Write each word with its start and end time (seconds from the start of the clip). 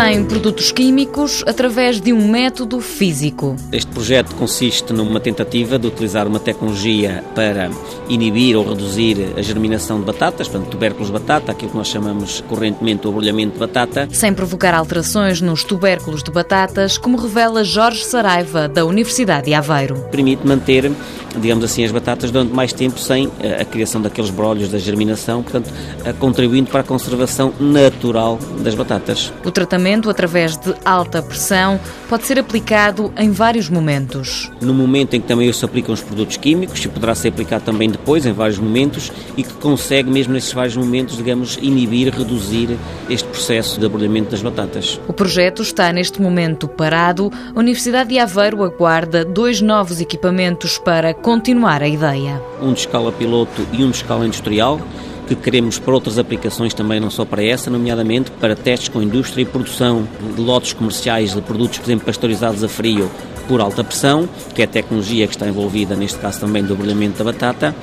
sem 0.00 0.24
produtos 0.24 0.70
químicos 0.70 1.42
através 1.44 2.00
de 2.00 2.12
um 2.12 2.28
método 2.28 2.80
físico. 2.80 3.56
Este 3.72 3.90
projeto 3.90 4.32
consiste 4.36 4.92
numa 4.92 5.18
tentativa 5.18 5.76
de 5.76 5.88
utilizar 5.88 6.28
uma 6.28 6.38
tecnologia 6.38 7.24
para 7.34 7.68
inibir 8.08 8.56
ou 8.56 8.64
reduzir 8.64 9.34
a 9.36 9.42
germinação 9.42 9.98
de 9.98 10.06
batatas, 10.06 10.46
portanto, 10.46 10.70
tubérculos 10.70 11.08
de 11.08 11.14
batata, 11.14 11.50
aquilo 11.50 11.72
que 11.72 11.76
nós 11.76 11.88
chamamos 11.88 12.44
correntemente 12.48 13.08
o 13.08 13.10
abrolhamento 13.10 13.54
de 13.54 13.58
batata. 13.58 14.08
Sem 14.12 14.32
provocar 14.32 14.72
alterações 14.72 15.40
nos 15.40 15.64
tubérculos 15.64 16.22
de 16.22 16.30
batatas, 16.30 16.96
como 16.96 17.18
revela 17.18 17.64
Jorge 17.64 18.04
Saraiva, 18.04 18.68
da 18.68 18.84
Universidade 18.84 19.46
de 19.46 19.54
Aveiro. 19.54 19.96
Permite 20.12 20.46
manter 20.46 20.92
digamos 21.38 21.64
assim, 21.64 21.84
as 21.84 21.90
batatas 21.90 22.30
durante 22.30 22.52
mais 22.52 22.72
tempo 22.72 22.98
sem 22.98 23.30
eh, 23.40 23.62
a 23.62 23.64
criação 23.64 24.00
daqueles 24.00 24.30
brolhos 24.30 24.68
da 24.68 24.78
germinação, 24.78 25.42
portanto, 25.42 25.70
eh, 26.04 26.12
contribuindo 26.12 26.70
para 26.70 26.80
a 26.80 26.84
conservação 26.84 27.52
natural 27.58 28.38
das 28.60 28.74
batatas. 28.74 29.32
O 29.44 29.50
tratamento, 29.50 30.10
através 30.10 30.56
de 30.56 30.74
alta 30.84 31.22
pressão, 31.22 31.80
pode 32.08 32.26
ser 32.26 32.38
aplicado 32.38 33.12
em 33.16 33.30
vários 33.30 33.68
momentos. 33.68 34.50
No 34.60 34.74
momento 34.74 35.14
em 35.14 35.20
que 35.20 35.26
também 35.26 35.52
se 35.52 35.64
aplicam 35.64 35.94
os 35.94 36.02
produtos 36.02 36.36
químicos, 36.36 36.84
e 36.84 36.88
poderá 36.88 37.14
ser 37.14 37.28
aplicado 37.28 37.64
também 37.64 37.90
depois, 37.90 38.26
em 38.26 38.32
vários 38.32 38.58
momentos, 38.58 39.12
e 39.36 39.42
que 39.42 39.54
consegue, 39.54 40.10
mesmo 40.10 40.32
nesses 40.32 40.52
vários 40.52 40.76
momentos, 40.76 41.16
digamos, 41.16 41.58
inibir, 41.60 42.12
reduzir 42.12 42.76
este 43.08 43.28
processo 43.28 43.78
de 43.78 43.86
abrolhamento 43.86 44.30
das 44.30 44.42
batatas. 44.42 45.00
O 45.08 45.12
projeto 45.12 45.62
está 45.62 45.92
neste 45.92 46.20
momento 46.20 46.68
parado. 46.68 47.30
A 47.54 47.58
Universidade 47.58 48.10
de 48.10 48.18
Aveiro 48.18 48.62
aguarda 48.62 49.24
dois 49.24 49.60
novos 49.60 50.00
equipamentos 50.00 50.78
para 50.78 51.14
continuar 51.14 51.82
a 51.82 51.88
ideia. 51.88 52.40
Um 52.60 52.72
de 52.72 52.80
escala 52.80 53.12
piloto 53.12 53.66
e 53.72 53.84
um 53.84 53.90
de 53.90 53.96
escala 53.96 54.26
industrial, 54.26 54.80
que 55.28 55.42
queremos 55.42 55.78
para 55.78 55.94
outras 55.94 56.18
aplicações 56.18 56.72
também, 56.72 56.98
não 56.98 57.10
só 57.10 57.24
para 57.24 57.44
essa, 57.44 57.70
nomeadamente 57.70 58.30
para 58.30 58.56
testes 58.56 58.88
com 58.88 59.02
indústria 59.02 59.42
e 59.42 59.44
produção 59.44 60.08
de 60.34 60.40
lotes 60.40 60.72
comerciais 60.72 61.34
de 61.34 61.42
produtos, 61.42 61.78
por 61.78 61.86
exemplo, 61.86 62.06
pasteurizados 62.06 62.64
a 62.64 62.68
frio 62.68 63.10
por 63.46 63.60
alta 63.60 63.82
pressão, 63.82 64.28
que 64.54 64.60
é 64.60 64.64
a 64.64 64.68
tecnologia 64.68 65.26
que 65.26 65.34
está 65.34 65.48
envolvida, 65.48 65.96
neste 65.96 66.18
caso 66.18 66.40
também, 66.40 66.62
do 66.62 66.76
brilhamento 66.76 67.18
da 67.18 67.24
batata. 67.24 67.74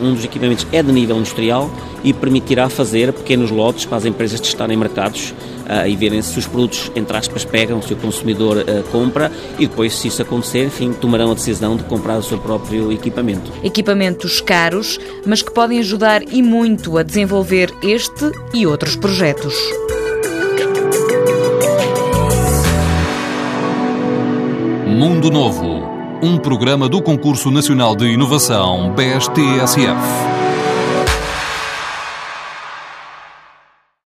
Um 0.00 0.14
dos 0.14 0.24
equipamentos 0.24 0.66
é 0.72 0.80
de 0.82 0.92
nível 0.92 1.16
industrial 1.16 1.70
e 2.04 2.12
permitirá 2.12 2.68
fazer 2.68 3.12
pequenos 3.12 3.50
lotes 3.50 3.84
para 3.84 3.98
as 3.98 4.04
empresas 4.04 4.40
testarem 4.40 4.76
mercados 4.76 5.34
e 5.86 5.96
verem 5.96 6.22
se 6.22 6.38
os 6.38 6.46
produtos, 6.46 6.90
entre 6.94 7.16
aspas, 7.16 7.44
pegam, 7.44 7.80
se 7.82 7.92
o 7.92 7.96
consumidor 7.96 8.58
uh, 8.58 8.82
compra 8.90 9.30
e 9.58 9.66
depois, 9.66 9.94
se 9.94 10.08
isso 10.08 10.22
acontecer, 10.22 10.66
enfim, 10.66 10.92
tomarão 10.92 11.30
a 11.30 11.34
decisão 11.34 11.76
de 11.76 11.84
comprar 11.84 12.18
o 12.18 12.22
seu 12.22 12.38
próprio 12.38 12.92
equipamento. 12.92 13.52
Equipamentos 13.62 14.40
caros, 14.40 14.98
mas 15.26 15.42
que 15.42 15.52
podem 15.52 15.78
ajudar 15.78 16.22
e 16.22 16.42
muito 16.42 16.96
a 16.98 17.02
desenvolver 17.02 17.72
este 17.82 18.30
e 18.54 18.66
outros 18.66 18.96
projetos. 18.96 19.54
Mundo 24.86 25.30
Novo, 25.30 25.82
um 26.22 26.38
programa 26.38 26.88
do 26.88 27.00
Concurso 27.00 27.50
Nacional 27.50 27.94
de 27.94 28.06
Inovação 28.06 28.92
BSTSF. 28.94 30.37